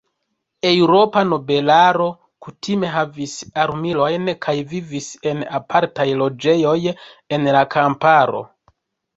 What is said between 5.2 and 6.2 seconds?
en apartaj